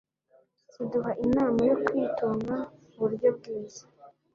ziduha 0.73 1.11
inama 1.25 1.59
yo 1.69 1.75
kwitunga 1.83 2.55
mu 2.85 2.95
buryo 3.01 3.27
bwiza 3.37 3.83